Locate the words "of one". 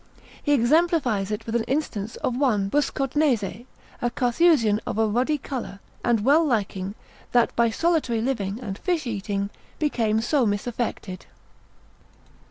2.15-2.69